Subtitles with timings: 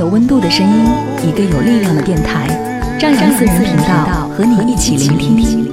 [0.00, 0.86] 有温度的声音，
[1.28, 2.48] 一个有力量的电台，
[2.98, 5.69] 张扬私人频道和你一起聆听。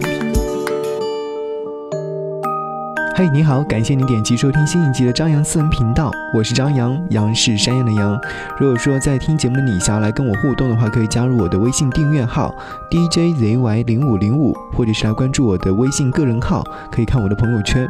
[3.17, 8.15] 嘿，你好，感谢您点击收听新一集的张扬私人频道，我是张扬，杨是山羊的羊。
[8.59, 12.53] 如果说在听节目的你想要来跟我互动的话，可以加入我的微信订阅号
[12.91, 17.89] DJZY 零五零五，或者是来关注我的微信个人号，可以看我的朋友圈，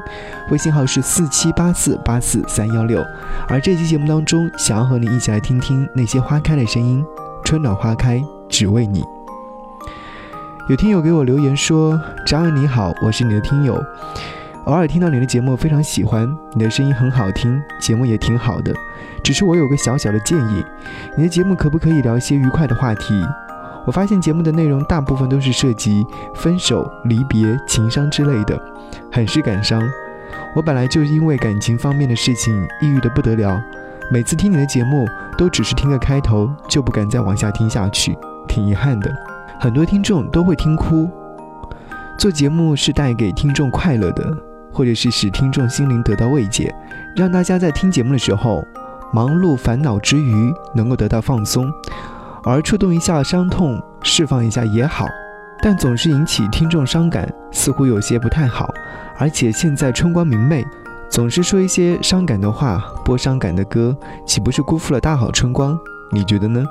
[0.49, 3.03] 微信号是四七八四八四三幺六。
[3.49, 7.03] 而这期节目当中，想要和你一起来听听那些花开的声音，
[7.43, 9.03] 春暖花开，只为你。
[10.69, 13.77] 有听友给我留言说：“张扬你好，我是你的听友。”
[14.67, 18.73] 偶尔听到你的节目，非常喜欢你的声音，很好听，节目也挺好的。
[19.23, 20.65] 只是我有个小小的建议，
[21.15, 23.25] 你的节目可不可以聊一些愉快的话题？
[23.85, 28.61] 我发现节目的内容大部分都是涉及分手、离别、情伤之类的，
[29.09, 29.81] 很是感伤。
[30.53, 33.57] 我本来就因为感情方面的事情抑郁的不得了，
[34.11, 35.07] 每次听你的节目
[35.37, 38.17] 都只是听个开头，就不敢再往下听下去，
[38.49, 39.09] 挺遗憾的。
[39.61, 41.09] 很多听众都会听哭。
[42.17, 44.46] 做节目是带给听众快乐的。
[44.77, 46.71] 或者是使听众心灵得到慰藉，
[47.15, 48.63] 让大家在听节目的时候，
[49.11, 51.73] 忙碌烦恼之余能够得到放松，
[52.43, 55.07] 而触动一下伤痛，释放一下也好。
[55.63, 58.71] 但总是引起听众伤感，似乎有些不太好。
[59.17, 60.63] 而且现在春光明媚，
[61.09, 65.75] 总是说一些伤感的话，播伤感的歌，岂不是辜负了大好春光？
[66.11, 66.63] 你觉得呢？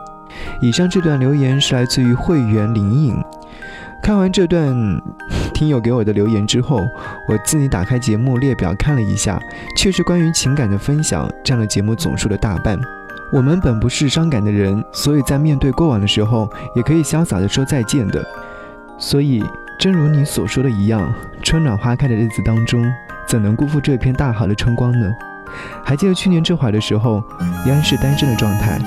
[0.62, 3.20] 以上这段留言是来自于会员林颖。
[4.02, 4.74] 看完这段
[5.52, 6.86] 听友给我的留言之后，
[7.28, 9.40] 我自己打开节目列表看了一下，
[9.76, 12.78] 确实关于情感的分享占了节目总数的大半。
[13.32, 18.24] 我们本不是伤感的人，所以在面对过往的时候，也可以潇洒的说再见的。
[18.96, 19.44] 所以，
[19.76, 21.12] 正如你所说的一样，
[21.42, 22.84] 春暖花开的日子当中，
[23.26, 25.12] 怎能辜负这片大好的春光呢？
[25.84, 27.20] 还记得去年这会儿的时候，
[27.64, 28.78] 依然是单身的状态，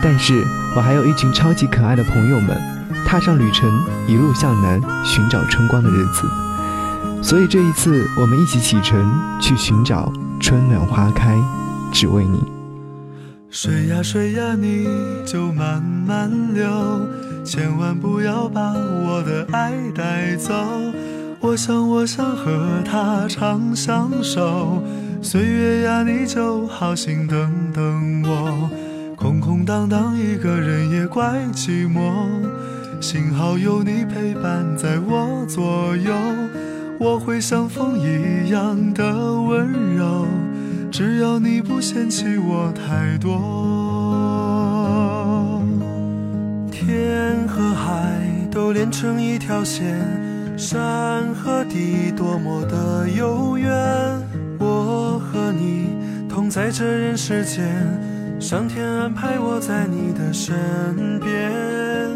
[0.00, 0.44] 但是
[0.76, 2.79] 我还有一群超级可爱的朋友们。
[3.06, 3.70] 踏上旅程，
[4.06, 6.28] 一路向南，寻找春光的日子。
[7.22, 11.36] 所以这一次，我们一起启程，去寻找春暖花开，
[11.92, 12.42] 只为你。
[13.50, 14.86] 水呀水呀，你
[15.26, 16.68] 就慢慢流，
[17.44, 20.54] 千万不要把我的爱带走。
[21.40, 24.82] 我想，我想和他长相守。
[25.20, 28.70] 岁月呀，你就好心等等我。
[29.16, 32.28] 空空荡荡一个人也怪寂寞。
[33.00, 36.12] 幸好有你陪伴在我左右，
[36.98, 40.26] 我会像风一样的温柔，
[40.92, 43.40] 只要你不嫌弃我太多。
[46.70, 49.96] 天和海都连成一条线，
[50.58, 53.72] 山和地多么的悠远，
[54.58, 55.96] 我和你
[56.28, 57.66] 同在这人世间。
[58.38, 60.56] 上天安排我在你的身
[61.20, 61.50] 边，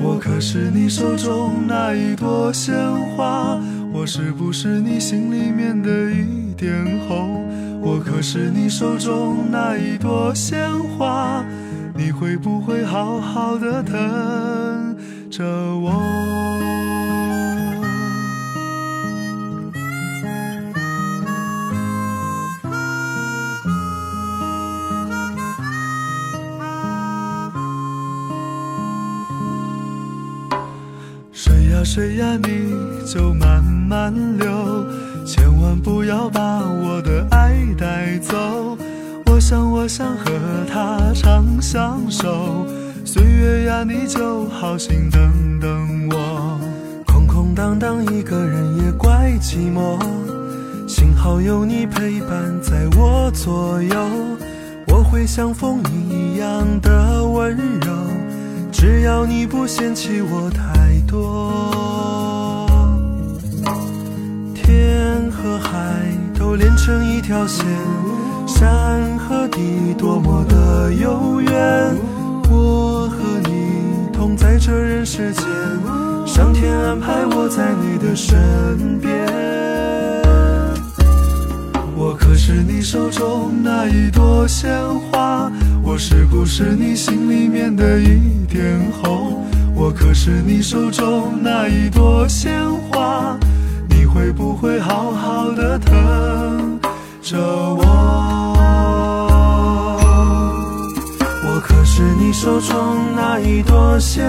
[0.03, 2.75] 我可是你手中那一朵鲜
[3.15, 3.56] 花，
[3.93, 6.75] 我是不是你心里面的一点
[7.06, 7.47] 红？
[7.81, 10.59] 我可是你手中那一朵鲜
[10.99, 11.45] 花，
[11.97, 14.97] 你会不会好好的疼
[15.31, 16.34] 着我？
[31.94, 34.84] 水呀，你就慢慢流，
[35.25, 38.77] 千万不要把我的爱带走。
[39.27, 40.33] 我想，我想和
[40.69, 42.66] 他长相守。
[43.04, 46.59] 岁月呀，你就好心等等我。
[47.07, 49.97] 空空荡荡一个人也怪寂寞，
[50.89, 53.95] 幸好有你陪伴在我左右。
[54.89, 55.80] 我会像风
[56.10, 57.92] 一样的温柔，
[58.74, 62.66] 只要你不嫌弃我太多。
[64.53, 66.03] 天和海
[66.36, 67.65] 都连成一条线，
[68.48, 71.97] 山和地多么的悠远。
[72.50, 73.16] 我和
[73.48, 75.44] 你同在这人世间，
[76.27, 79.34] 上天安排我在你的身边。
[82.15, 84.71] 我可是你手中那一朵鲜
[85.11, 85.51] 花，
[85.83, 89.45] 我是不是你心里面的一点红？
[89.75, 92.53] 我可是你手中那一朵鲜
[92.89, 93.37] 花，
[93.89, 96.78] 你会不会好好的疼
[97.21, 97.83] 着我？
[101.43, 104.25] 我可是你手中那一朵鲜，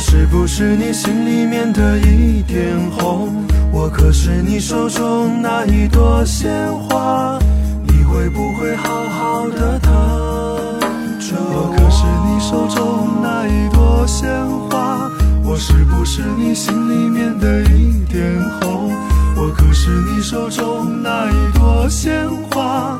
[0.00, 3.44] 是不是你心里面的一点红？
[3.70, 7.38] 我可是你手中那一朵鲜花，
[7.86, 9.92] 你会不会好好的疼
[11.20, 11.68] 着我？
[11.68, 14.28] 我可是你手中那一朵鲜
[14.70, 15.10] 花，
[15.44, 18.90] 我是不是你心里面的一点红？
[19.36, 22.96] 我可是你手中那一朵鲜花，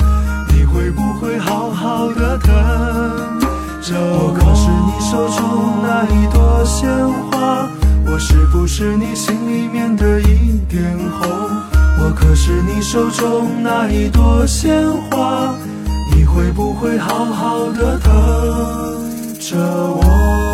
[0.53, 3.40] 你会不会好好的疼
[3.99, 6.89] 我可是你手中那一朵鲜
[7.31, 7.69] 花。
[8.07, 10.83] 我是不是你心里面的一点
[11.21, 11.31] 红？
[12.03, 15.55] 我可是你手中那一朵鲜花，
[16.15, 20.50] 你会不会好好的疼着我？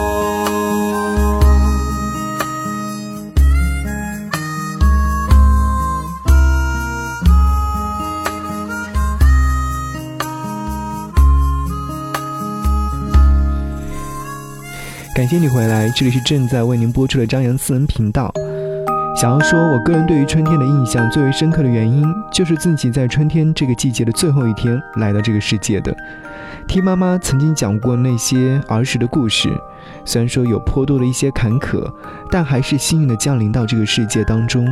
[15.17, 18.31] 感谢你回来，这里是正在为您播出的张扬私人频道。
[19.19, 25.97] 想要说，我个人对于春天的印象最为深刻的原因，就是自己在春天这个季节的最后一天来到这个世界的。
[26.69, 29.49] 听妈妈曾经讲过那些儿时的故事，
[30.05, 31.91] 虽然说有颇多的一些坎坷，
[32.31, 34.69] 但还是幸运的降临到这个世界当中，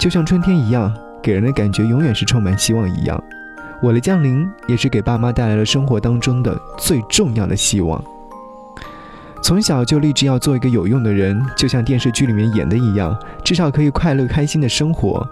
[0.00, 0.92] 就像春天一样，
[1.22, 3.22] 给人的感觉永远是充满希望一样。
[3.80, 8.02] 我的降临也是给爸妈带来了生活当中的最重要的希望。
[9.46, 15.24] 从小就立志要做一个有用的人，就像电视剧里面演的一样，至少可以快乐开心的生活，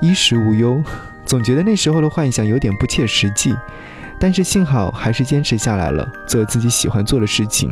[0.00, 0.82] 衣食无忧。
[1.26, 3.54] 总觉得那时候的幻想有点不切实际，
[4.18, 7.70] 但是幸好还是坚持下来了，做自己喜欢做的事情。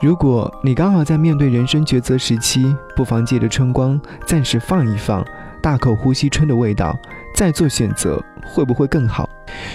[0.00, 5.22] 如果你刚好在面对人生抉择时期，不妨借着春光暂时放一放，
[5.60, 6.98] 大口呼吸春的味道，
[7.36, 9.28] 再做选择，会不会更好？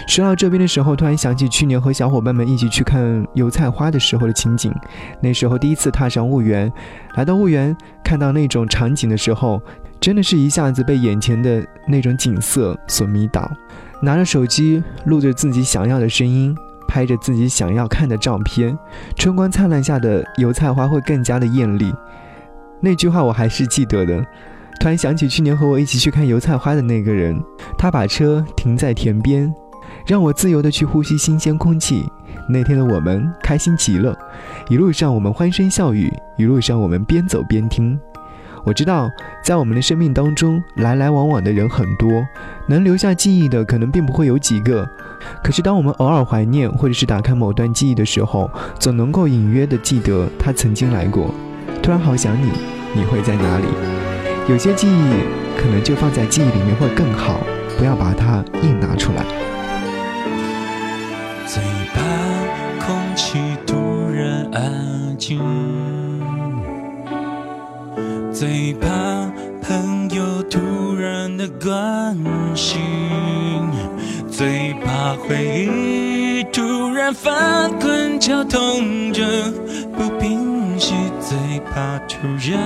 [0.08, 4.74] 说到这边的时候，突然想起去年和小伙伴们一起去看油菜花的时候的情景。
[5.22, 6.74] 那时候第一次踏上婺源，
[7.14, 9.62] 来到婺源，看到那种场景的时候，
[10.00, 13.50] 真的是一下子被眼前的那种景色所迷倒。
[14.02, 16.58] 拿着手机录着自己想要的声音，
[16.88, 18.76] 拍着自己想要看的照片。
[19.16, 21.94] 春光灿烂下的油菜花会更加的艳丽。
[22.80, 24.26] 那句话我还是记得的。
[24.82, 27.40] 突然想起去年和我一起去看油菜花的那个人，
[27.78, 29.54] 他把车停在田边。
[30.08, 32.04] 让我自由地去呼吸新鲜空气。
[32.50, 34.18] 那天的我们开心极了，
[34.70, 38.00] 一路上我们欢声笑语，一路上我们边走边听。
[38.64, 39.08] 我知道，
[39.46, 42.26] 在我们的生命当中，来来往往的人很多，
[42.68, 44.90] 能留下记忆的可能并不会有几个。
[45.44, 48.50] 可是，当我们偶尔怀念，或者是打开某段记忆的时候，
[48.80, 51.32] 总能够隐约地记得他曾经来过。
[51.84, 52.50] 突然好想你，
[52.96, 54.01] 你会在哪里？
[54.50, 57.40] 有些记忆可能就放在记忆里面会更好，
[57.78, 59.24] 不要把它硬拿出来。
[61.48, 61.62] 最
[61.94, 62.02] 怕
[62.86, 65.40] 空气突然安静，
[68.34, 68.88] 最怕
[69.62, 72.18] 朋友突然的关
[72.56, 72.82] 心，
[74.30, 79.24] 最怕回忆突然翻滚绞痛着
[79.96, 81.38] 不平息，最
[81.74, 82.18] 怕突
[82.50, 82.60] 然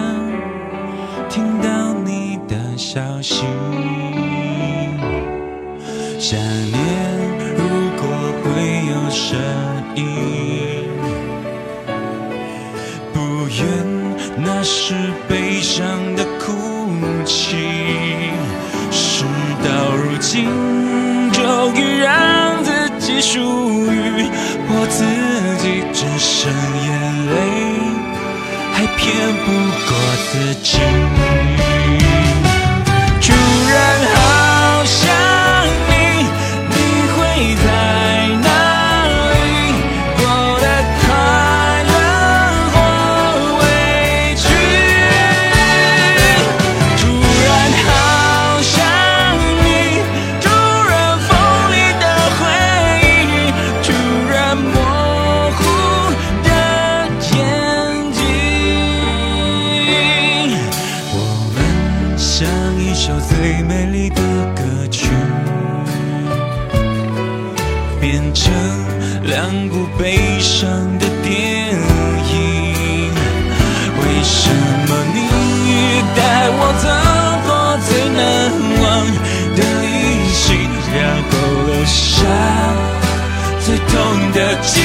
[1.30, 3.44] 听到你的消息，
[6.20, 6.78] 想念
[7.58, 7.62] 如
[7.98, 8.04] 果
[8.44, 8.46] 会
[8.88, 8.96] 有。
[9.10, 9.40] 声
[9.96, 10.04] 音，
[13.14, 13.18] 不
[13.48, 13.64] 愿
[14.36, 14.94] 那是
[15.30, 15.82] 悲伤
[16.16, 16.52] 的哭
[17.24, 17.56] 泣。
[18.92, 19.24] 事
[19.64, 20.50] 到如今，
[21.32, 24.28] 终于让自己属于
[24.68, 25.06] 我自
[25.64, 26.52] 己，只剩
[26.84, 26.90] 眼
[27.32, 27.34] 泪，
[28.74, 29.04] 还骗
[29.46, 29.48] 不
[29.86, 29.90] 过
[30.30, 30.70] 自己。
[69.36, 71.76] 看过悲伤的电
[72.32, 73.12] 影
[74.00, 74.48] 为什
[74.88, 75.20] 么你
[76.16, 76.88] 带我走
[77.46, 77.52] 过
[77.86, 78.24] 最难
[78.82, 78.84] 忘
[79.58, 79.86] 的旅
[80.32, 80.40] 行？
[80.96, 81.30] 然后
[81.68, 81.92] 留下
[83.60, 83.92] 最痛
[84.32, 84.80] 的记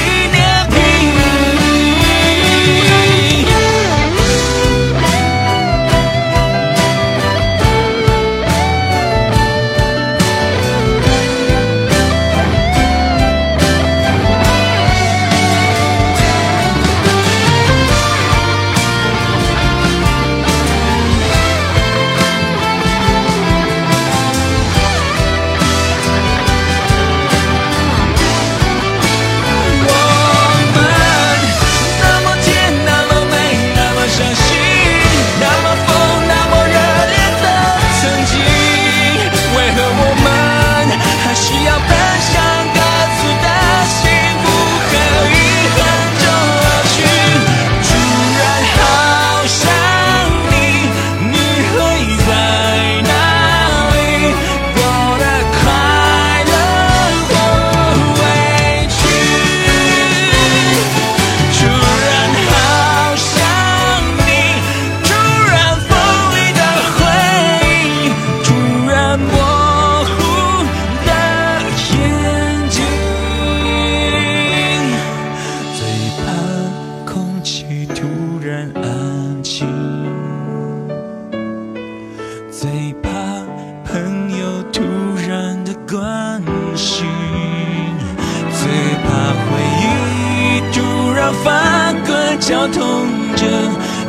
[91.31, 93.07] 要翻滚绞痛
[93.37, 93.47] 着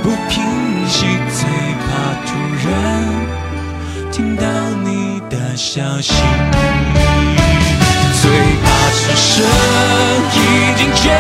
[0.03, 0.43] 不平
[0.89, 1.49] 息，最
[1.79, 1.87] 怕
[2.27, 2.71] 突然
[4.11, 4.43] 听到
[4.83, 6.13] 你的消息，
[8.21, 8.31] 最
[8.65, 9.45] 怕此生
[10.35, 10.37] 已
[10.77, 11.11] 经决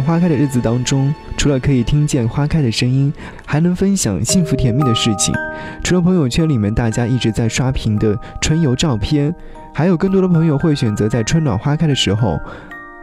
[0.00, 3.12] 花开的日子当中，除了可以听见花开的声音，
[3.46, 5.34] 还能分享幸福甜蜜的事情。
[5.82, 9.34] 除了朋友圈里面大家一直在刷屏的春游照片，
[9.74, 12.38] 还有更多的朋友会选择在春暖花开的时候，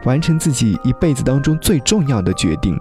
[0.04, 2.78] 完成自己一辈子当中最重要的决定。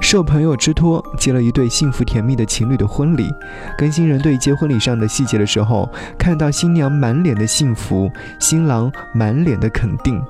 [0.00, 3.28] 受朋友之托，接了一对幸福甜蜜的情侣的婚礼。
[3.76, 10.22] 跟新人对接婚礼上的细节的时候，看到新娘满脸的幸福，新郎满脸的肯定。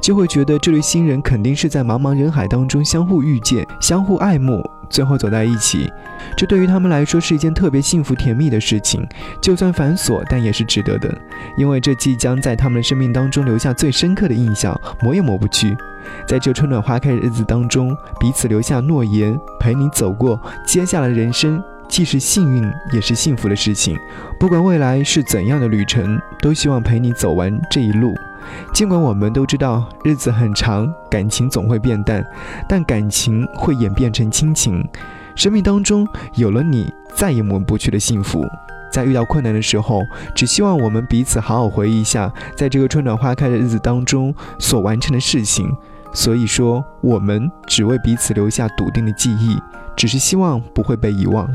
[0.00, 5.90] 就会觉得这对新人肯定是在茫茫人海当中相互遇见、相互爱慕，最后走在一起。
[6.36, 9.06] 这对于他们来说是一件特别幸福甜蜜的事情，
[9.40, 11.14] 就算繁琐，但也是值得的，
[11.56, 15.76] 因为这即将在他们的生命当中留下最深刻的印象，抹也抹不去。
[16.26, 23.98] 在这春暖花开的日子当中，彼此留下诺言，陪你走过接下来的人生，既是幸运也是幸福的事情。
[24.38, 28.14] 不管未来是怎样的旅程，都希望陪你走完这一路。
[28.72, 32.24] 尽管我们都知道日子很长，感情总会变淡，
[32.68, 34.86] 但感情会演变成亲情。
[35.36, 38.46] 生命当中有了你，再也抹不去的幸福。
[38.92, 40.02] 在遇到困难的时候，
[40.34, 45.70] 只希望我们彼此好好回忆一下，在这个春暖花开的日子当中所完成的事情。
[46.12, 49.56] 所以说，我们只为彼此留下笃定的记忆，
[49.96, 51.46] 只是希望不会被遗忘。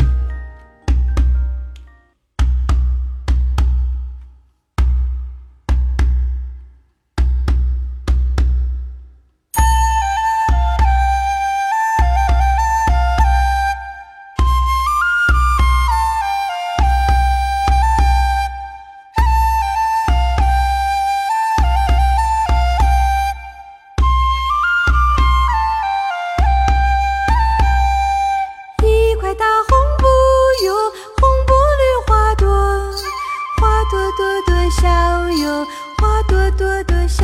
[33.91, 34.89] 朵朵朵笑
[35.29, 35.65] 哟，
[35.99, 37.23] 花朵朵朵笑。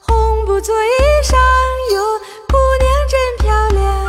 [0.00, 0.88] 红布做衣
[1.24, 1.34] 裳
[1.94, 4.05] 哟，姑娘真漂亮，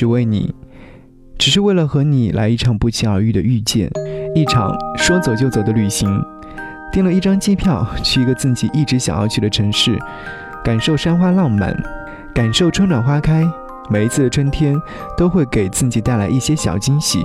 [0.00, 0.54] 只为你，
[1.36, 3.90] 只是为了和你来一场不期而遇的遇见，
[4.34, 6.08] 一场说走就走的旅行。
[6.90, 9.98] 订了一张机票，去一个自己一直想要去的城市，
[10.64, 11.76] 感受山花浪漫，
[12.34, 13.46] 感受春暖花开。
[13.90, 14.74] 每一次的春天
[15.18, 17.22] 都会给自己带来一些小惊喜，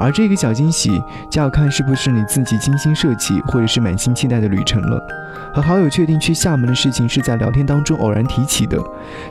[0.00, 5.00] 而这个小惊喜就要看是不是你自己精心设计或者是满心期待的旅程了。
[5.52, 8.78] 和好友确定去厦门的事情是在聊天当中偶然提起的，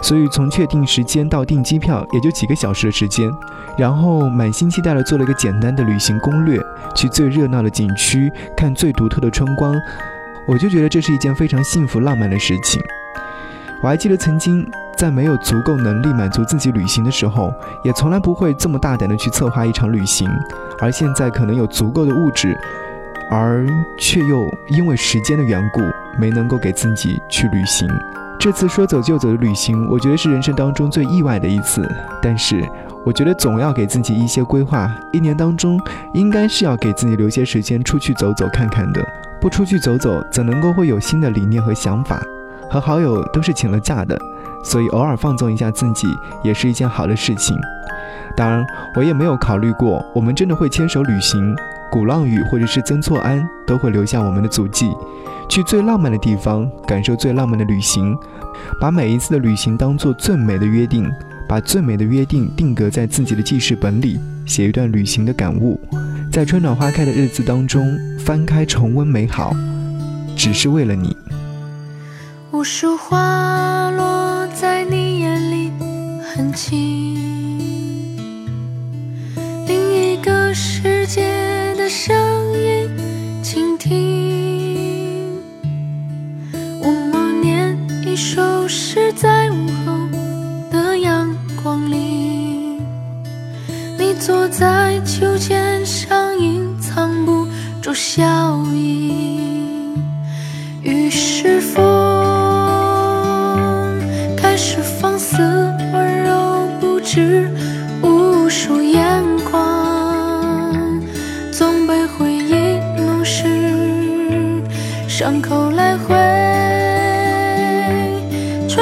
[0.01, 3.29] 所以从确定时间到订机票也就几个小时的时间，
[3.77, 6.61] 然后满心期待的做了一个简单的旅行攻略，
[6.95, 9.73] 去最热闹的景区看最独特的春光，
[10.47, 12.81] 我就觉得这是一件非常幸福浪漫的事情。
[13.81, 14.69] 我还记得曾经。
[14.99, 17.53] 在没有足够能力满足自己旅行的时候，
[17.85, 20.29] 也从来不会这么大胆的去策划一场旅行。
[20.81, 22.59] 而现在可能有足够的物质，
[23.31, 23.65] 而
[23.97, 25.79] 却又因为时间的缘故，
[26.19, 27.87] 没能够给自己去旅行。
[28.37, 31.89] 这次说走就走的旅行，我觉得是人生当中最意外的一次。
[32.21, 32.61] 但是，
[33.05, 35.79] 我觉得总要给自己一些规划，一年当中
[36.13, 39.01] 应该是要给自己留些时间出去走走看看的。
[39.39, 42.21] 不出去走走，怎能够会有新的理念和想法？
[42.69, 44.19] 和好友都是请了假的。
[44.61, 46.05] 所以偶尔放纵一下自己
[46.43, 47.57] 也是一件好的事情。
[48.35, 51.55] 当然，我也没有考虑过我们真的会牵手旅行，
[51.89, 54.91] 鼓浪屿或者是曾厝垵都会留下我们的足迹，
[55.47, 58.13] 去最浪漫的地方，感受最浪漫的旅行，
[58.81, 61.09] 把每一次的旅行当做最美的约定，
[61.47, 65.79] 把最美的约定定格在自己的记事本里，写一段旅行的感悟，
[66.29, 69.53] 在春暖花开的日子当中翻开重温美好，
[70.35, 71.15] 只是为了你。
[72.51, 75.71] 无数花落在你眼里
[76.33, 77.15] 很轻，
[79.67, 81.21] 另一个世界
[81.75, 82.17] 的声
[82.57, 82.89] 音，
[83.43, 85.39] 倾听。
[86.81, 89.99] 我默念一首诗，在午后
[90.71, 91.31] 的阳
[91.61, 92.81] 光里，
[93.99, 97.47] 你坐在秋千上，隐藏不
[97.79, 98.25] 住笑
[98.73, 99.18] 意。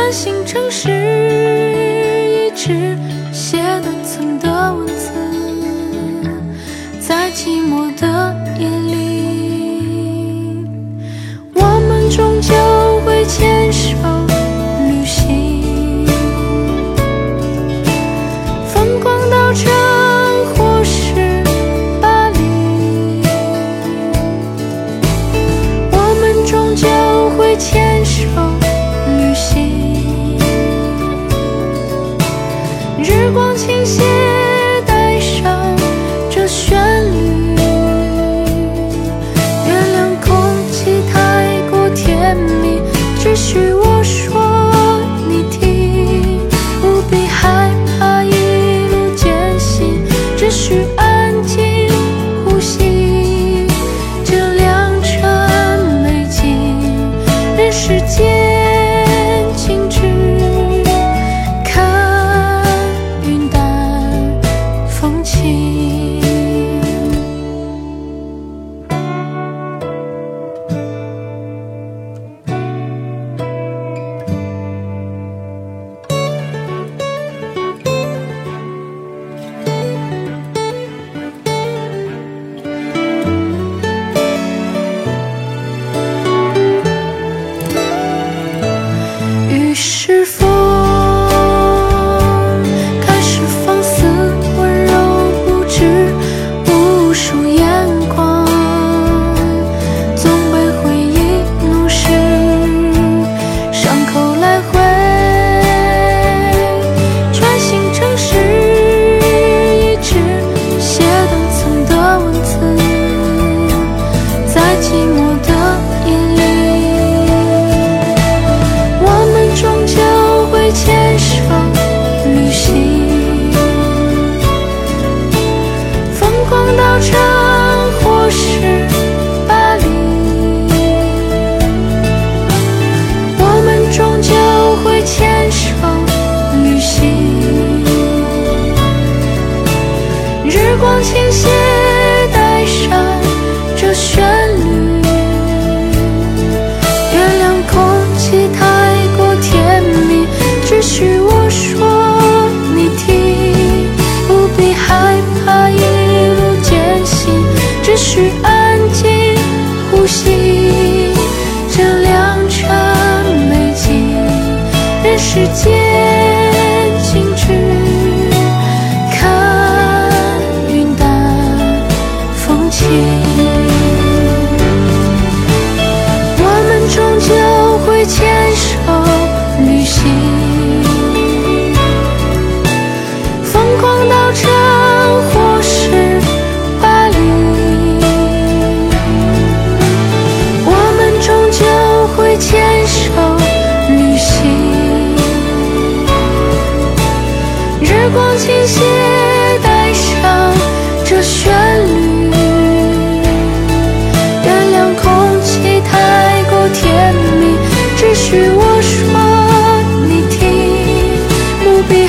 [0.07, 2.97] 穿行城市，一直
[3.33, 5.11] 写断层的文字，
[7.01, 10.65] 在寂寞的夜里，
[11.55, 14.16] 我们终究会牵手。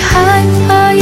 [0.09, 0.95] 害怕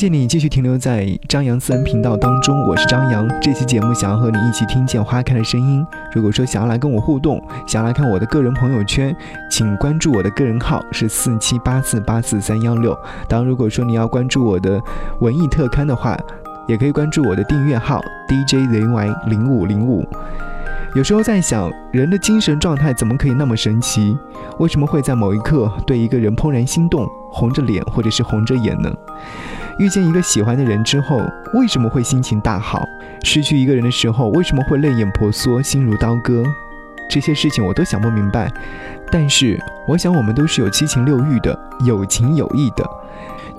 [0.00, 3.28] 谢谢你继续停留在张扬私人频道当中，我是张扬。
[3.38, 5.86] 这期节目想要和你一起听见花开的声音。
[6.14, 9.14] 如果说想要来跟我互动，想要来看我的个人朋友圈，
[9.50, 12.98] 请关注我的个人号是四七八四八四三幺六。
[13.28, 14.80] 当然，如果说你要关注我的
[15.20, 16.18] 文艺特刊的话，
[16.66, 20.08] 也可以关注我的订阅号 DJZY 零五零五。
[20.94, 24.16] 有时候在想，人的精神状态怎么可以那么神奇？
[24.60, 28.90] 为什么会在某一刻对一个人怦然心动，红着脸或者是红着眼呢？
[29.78, 31.22] 遇见一个喜欢的人之后，
[31.54, 32.86] 为什么会心情大好？
[33.22, 36.44] 失去一个人的时候，为什么会泪眼婆娑、心如刀割？
[37.08, 38.50] 这些事情我都想不明白。
[39.10, 42.84] 但是，我想我们都是有七情六欲的，有情有义的。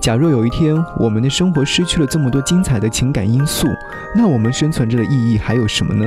[0.00, 3.68] 假若有一天我们的生活失去了这么多精彩的情感因素，
[4.16, 6.06] 那我们生存着的意义还有什么呢？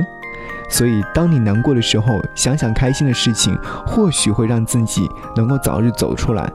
[0.68, 6.50] 所以，当你难过的时候，想想开心的事情，或许会让自己能够早日走出来。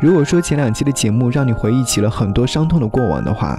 [0.00, 3.58] 如果说前两期的节目让你回忆起了很多伤痛的过往的话，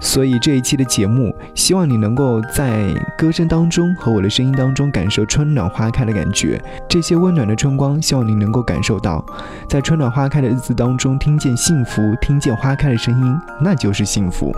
[0.00, 6.60] 所以这一期的节目，希望你能够在歌声当中和我的声音当中感受春暖花开的感觉。
[6.88, 9.24] 这些温暖的春光，希望你能够感受到，
[9.68, 14.54] 在春暖花开的日子当中，听见幸福，听见花开的声音，那就是幸福。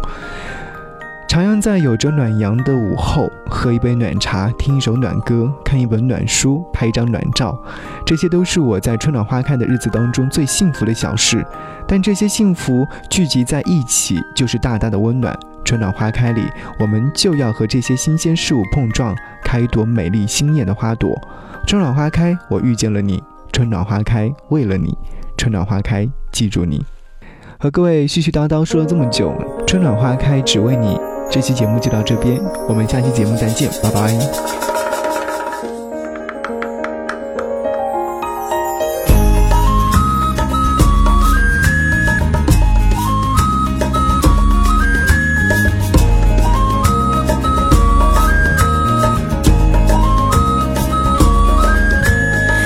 [1.37, 7.55] 徜徉在有着暖阳的午后，喝一杯暖茶，听一首暖歌，看一本暖书，拍一张暖照，
[8.07, 11.47] 这些都是我在春暖花开的日子当中最幸福的小事。
[11.87, 15.39] 但这些幸福聚集在一起，就是大大的温暖。
[15.63, 16.43] 春暖花开里，
[16.81, 21.15] 我们就要和这些新鲜事物碰撞，开一朵美丽鲜艳的花朵。
[21.67, 23.19] 春暖花开，我遇见了你；
[23.53, 24.89] 春暖花开，为了你；
[25.37, 26.83] 春暖花开，记住你。
[27.59, 29.35] 和各位絮絮叨叨说了这么久，
[29.67, 30.99] 春暖花开，只为你。
[31.31, 34.09] 这期节目就到这边，我们下期节目再见，拜拜。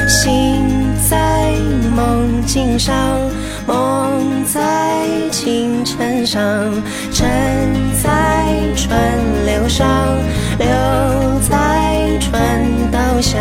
[0.06, 1.52] 心在
[1.96, 2.94] 梦境上，
[3.66, 6.40] 梦在清晨上，
[7.12, 7.79] 沉
[8.90, 9.86] 川流上，
[10.58, 10.66] 流
[11.48, 13.38] 在川道下。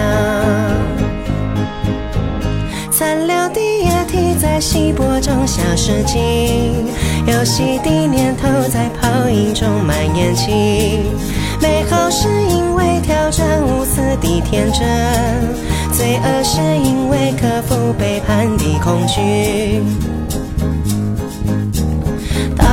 [2.92, 6.86] 残留的液体在稀薄中消失尽，
[7.26, 10.52] 游戏的念头在泡影中蔓延起。
[11.60, 14.86] 美好是因为挑战无私的天真，
[15.92, 19.82] 罪恶是因为克服背叛的恐惧。
[22.56, 22.66] 倒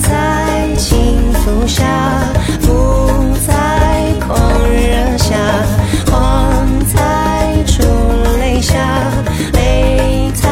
[0.00, 0.43] 在
[0.84, 1.82] 轻浮下，
[2.60, 2.68] 不
[3.46, 5.34] 在狂热下，
[6.12, 7.82] 慌在出
[8.38, 8.76] 泪下，
[9.54, 10.46] 泪在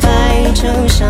[0.00, 0.06] 白
[0.54, 1.08] 昼上。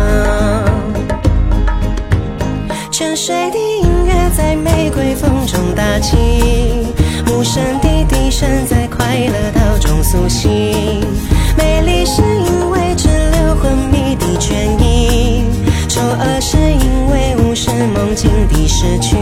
[2.91, 6.17] 沉睡的音乐在玫瑰风中打起，
[7.27, 10.49] 无声的笛声在快乐岛中苏醒。
[11.55, 15.43] 美丽是因为只留昏迷的倦意，
[15.87, 17.08] 丑恶是因为
[17.87, 19.15] 梦境的失去。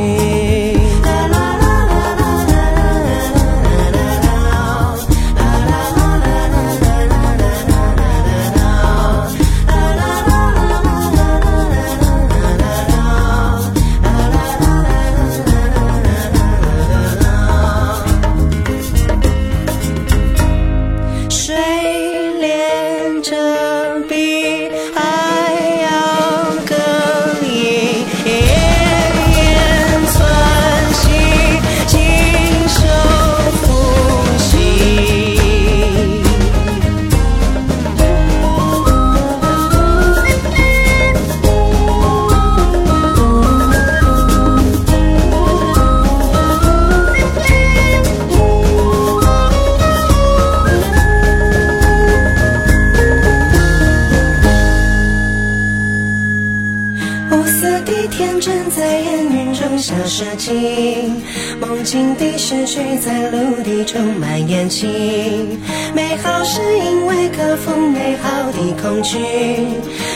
[61.87, 65.57] 境的诗句在陆地充满延起。
[65.95, 69.17] 美好是因为克服美好的恐惧，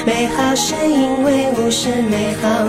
[0.05, 2.60] 美好是因为无视美好。